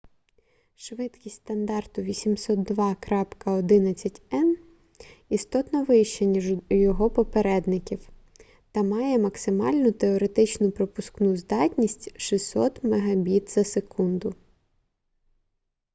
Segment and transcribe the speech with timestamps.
[0.75, 4.55] швидкість стандарту 802.11n-
[5.29, 8.09] істотно вища ніж у його попередників
[8.71, 13.81] та має максимальну теоретичну пропускну здатність 600 мбіт/с